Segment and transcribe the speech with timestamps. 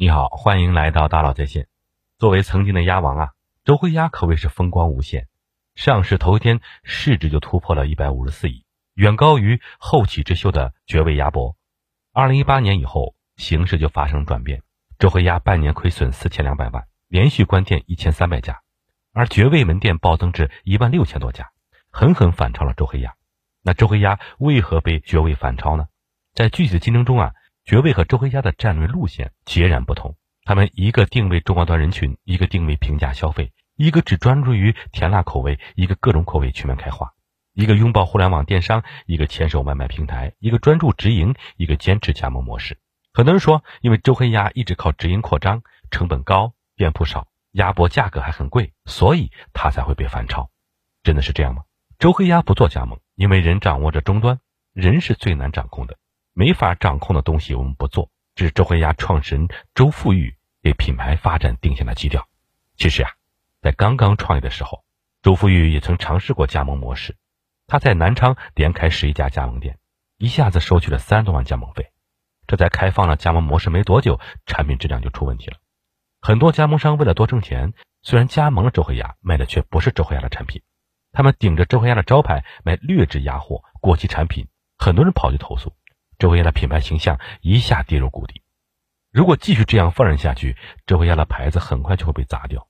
[0.00, 1.66] 你好，欢迎来到大佬在线。
[2.18, 3.30] 作为曾经的鸭王啊，
[3.64, 5.26] 周黑鸭可谓是风光无限。
[5.74, 8.64] 上市头一天，市值就突破了一百五十四亿，
[8.94, 11.56] 远高于后起之秀的绝味鸭脖。
[12.12, 14.62] 二零一八年以后，形势就发生转变，
[15.00, 18.60] 周黑鸭半年亏损四千两百万，连续关店一千三百家，
[19.12, 21.50] 而绝味门店暴增至一万六千多家，
[21.90, 23.16] 狠狠反超了周黑鸭。
[23.62, 25.88] 那周黑鸭为何被绝味反超呢？
[26.34, 27.34] 在具体的竞争中啊。
[27.68, 37.12] 绝味和周黑鸭的战略路线截然不同，他们一个定位中高端人群，一个定位平价消费，一个只专注于甜辣口味，一个各种口味全面开花，
[37.52, 42.78] 一个拥抱互联网电商，一个牵手外卖平台，一个专注直营，一个坚持加盟模式。
[43.12, 50.48] 很多人说，因为周黑鸭一直靠直营扩张，成本高，店铺少，鸭脖价格还很贵，所以它才会被反超。
[51.02, 51.64] 真的是这样吗？
[51.98, 54.40] 周黑鸭不做加盟，因为人掌握着终端，
[54.72, 55.98] 人是最难掌控的。
[56.38, 58.12] 没法掌控的东西，我们不做。
[58.36, 62.28] 这是周黑鸭创始人周富裕给品牌发展定下的基调。
[62.76, 63.10] 其实啊，
[63.60, 64.84] 在刚刚创业的时候，
[65.20, 67.16] 周富裕也曾尝试过加盟模式。
[67.66, 69.78] 他在南昌连开十一家加盟店，
[70.16, 71.90] 一下子收取了三十多万加盟费。
[72.46, 75.56] 这才开放了加盟模式没多久，产品质量就出问题了。
[76.20, 77.72] 很多加盟商为了多挣钱，
[78.02, 80.62] 虽然加盟了周黑鸭，卖的却不是周黑鸭的产品。
[81.10, 84.46] 他们顶着周黑鸭的招牌卖劣质鸭货、过期产品，
[84.78, 85.72] 很多人跑去投诉。
[86.18, 88.42] 周黑鸭的品牌形象一下跌入谷底，
[89.12, 92.66] 如果继续这样放任下去，周黑鸭的牌子很快就会被砸掉。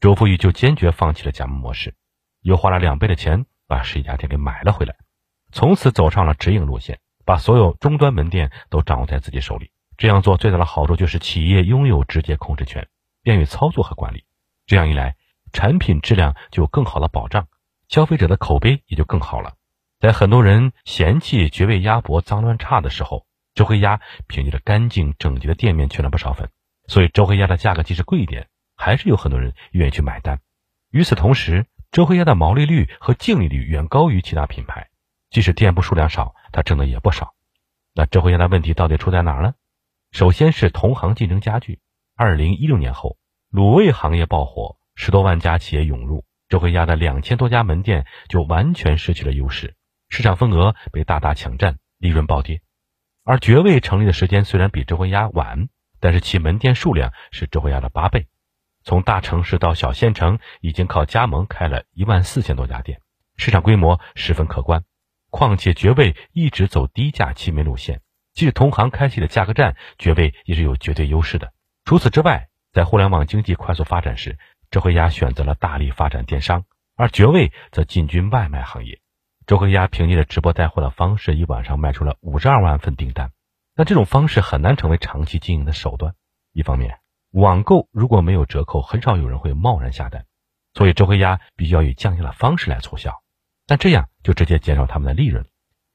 [0.00, 1.94] 周富裕就坚决放弃了加盟模式，
[2.40, 4.96] 又花了两倍的钱把十一家店给买了回来，
[5.52, 9.70] 从此走上了直营路线，把所有终端门店都掌握在自己手里。
[9.98, 12.88] 这样做最大的好处就是企业拥有直接控制权，
[13.22, 14.24] 便于操作和管理。
[14.64, 15.16] 这样一来，
[15.52, 17.46] 产品质量就有更好的保障，
[17.88, 19.56] 消费者的口碑也就更好了。
[20.00, 26.48] 在很多人嫌弃绝味鸭脖脏乱差的时候，周黑鸭凭借着干净整洁的店面圈了不少粉，
[26.86, 30.40] 所以周黑鸭的价格即使贵一点，还是有很多人愿意去买单。
[30.90, 34.88] 与此同时，周黑鸭的毛利率和净利率远高于其他品牌，
[35.28, 37.34] 即使店铺数量少，它挣的也不少。
[37.92, 39.52] 那周黑鸭的问题到底出在哪儿呢？
[40.12, 41.78] 首先是同行竞争加剧。
[42.16, 43.18] 二零一六年后，
[43.52, 49.74] 卤味行业爆火，十多万家企业涌入，周黑鸭的两千多家门店就完全失去了优势。
[50.10, 52.60] 市场份额被大大抢占，利润暴跌。
[53.24, 55.68] 而绝味成立的时间虽然比周黑鸭晚，
[56.00, 58.26] 但是其门店数量是周黑鸭的八倍。
[58.82, 63.00] 从大城市到小县城，已经靠加盟开了一万四千多家店，
[63.36, 64.84] 市场规模十分可观。
[65.30, 68.00] 况且绝味一直走低价亲民路线，
[68.32, 71.52] 即使同行开启了价格战，绝味也是有绝对优势的。
[71.84, 74.38] 除此之外，在互联网经济快速发展时，
[74.70, 76.64] 周黑鸭选择了大力发展电商，
[76.96, 79.00] 而绝味则进军外卖行业。
[79.50, 83.32] 周黑鸭凭借着直播带货的方式，一晚上卖出了五十二万份订单。
[83.74, 86.14] 那这种方式很难成为长期经营的手段。
[86.52, 87.00] 一方面，
[87.32, 90.24] 网购如果没有折扣，很少有人会贸然下单，
[90.72, 93.12] 所以周黑鸭必须要以降价的方式来促销，
[93.66, 95.44] 但这样就直接减少他们的利润。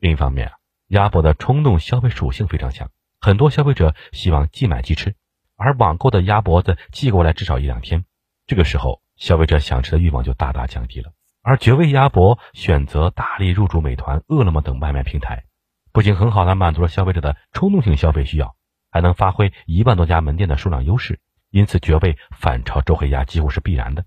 [0.00, 0.50] 另一方面，
[0.88, 2.90] 鸭脖的冲动消费属性非常强，
[3.20, 5.14] 很多消费者希望即买即吃，
[5.54, 8.04] 而网购的鸭脖子寄过来至少一两天，
[8.48, 11.12] 这个时候消费者想吃的欲望就大大降低了。
[11.44, 15.44] 而绝味鸭脖选择大力入驻美团、饿了么等外卖平台，
[15.92, 18.56] 不仅很好的满足了消费者的冲动性消费需要，
[18.90, 21.20] 还能发挥一万多家门店的数量优势。
[21.50, 24.06] 因此，绝味反超周黑鸭几乎是必然的。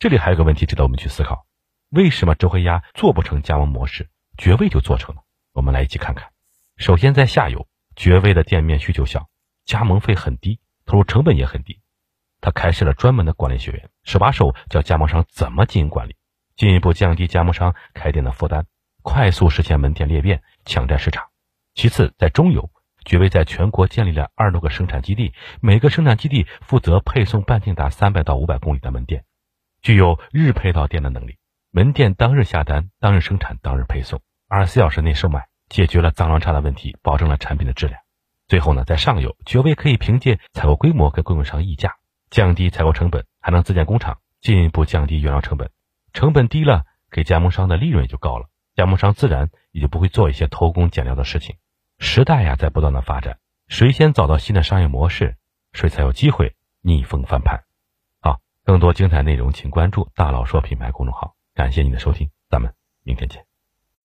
[0.00, 1.46] 这里还有个问题值得我们去思考：
[1.88, 5.22] 为什么周黑鸭做不成加盟模式，绝味就做成了？
[5.52, 6.30] 我们来一起看看。
[6.76, 9.28] 首先，在下游，绝味的店面需求小，
[9.64, 11.80] 加盟费很低，投入成本也很低。
[12.40, 16.16] 他开设了专门的管理学院，手把手教加盟商怎么经营管理。
[16.56, 18.64] 进一步降低加盟商开店的负担，
[19.02, 21.26] 快速实现门店裂变，抢占市场。
[21.74, 22.70] 其次，在中游，
[23.04, 29.24] 绝味在全国建立了二十多个生产基地，每个生产基地负责配送半径达三百到五百公里的门店，
[29.80, 31.38] 具有日配到店的能力。
[31.70, 37.98] 门店当日下单，当日生产，当日配送，二十四小时内售卖，解决了脏乱差的问题，保证了产品的质量。
[38.46, 41.96] 最后呢，在上游，绝味可以凭借采购规模跟供应商议价，
[42.28, 45.70] 降低采购成本，还能自建工厂，进一步降低原料成本。
[46.12, 51.56] 成本低了，给加盟商的利润也就高了，加盟商自然也就不会做一些偷工减料的事情。
[51.98, 53.38] 时代呀，在不断的发展，
[53.68, 55.36] 谁先找到新的商业模式，
[55.72, 57.64] 谁才有机会逆风翻盘。
[58.20, 61.34] 好，更多精彩内容，请关注“大佬说品牌”公众号。
[61.54, 62.74] 感谢您的收听，咱们
[63.04, 63.51] 明天见。